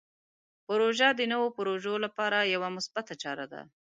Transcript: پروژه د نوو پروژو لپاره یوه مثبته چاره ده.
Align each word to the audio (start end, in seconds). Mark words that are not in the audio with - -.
پروژه 0.67 1.07
د 1.15 1.21
نوو 1.33 1.47
پروژو 1.57 1.93
لپاره 2.05 2.37
یوه 2.53 2.69
مثبته 2.77 3.13
چاره 3.23 3.45
ده. 3.51 3.61